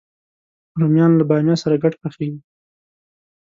رومیان 0.79 1.11
له 1.19 1.23
بامیه 1.29 1.55
سره 1.63 1.75
ګډ 1.83 1.93
پخېږي 2.01 2.39